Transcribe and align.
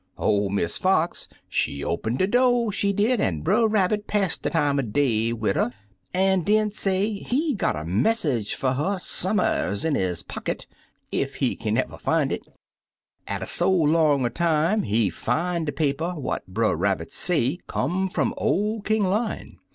"or 0.17 0.49
Miss 0.49 0.79
Fox, 0.79 1.27
she 1.47 1.83
open 1.83 2.15
de 2.15 2.25
do', 2.25 2.71
she 2.73 2.91
did, 2.91 3.21
an' 3.21 3.41
Brer 3.41 3.67
Rabbit 3.67 4.07
pass 4.07 4.35
de 4.35 4.49
time 4.49 4.79
er 4.79 4.81
day 4.81 5.31
wid 5.31 5.55
'er, 5.55 5.71
an' 6.11 6.41
den 6.41 6.71
say 6.71 7.13
he 7.13 7.53
got 7.53 7.75
a 7.75 7.85
message 7.85 8.55
fer 8.55 8.73
her 8.73 8.97
some'rs 8.97 9.85
in 9.85 9.93
his 9.93 10.23
pocket, 10.23 10.65
ef 11.13 11.35
he 11.35 11.55
kin 11.55 11.75
y'ever 11.75 11.99
fin' 11.99 12.31
it. 12.31 12.47
Alter 13.29 13.45
so 13.45 13.69
long 13.69 14.25
a 14.25 14.31
time, 14.31 14.81
he 14.81 15.11
fin' 15.11 15.65
de 15.65 15.71
paper 15.71 16.13
what 16.15 16.47
Brer 16.47 16.75
Rabbit 16.75 17.13
say 17.13 17.59
come 17.67 18.09
fum 18.09 18.33
ol' 18.37 18.81
King 18.81 19.03
Lion. 19.05 19.59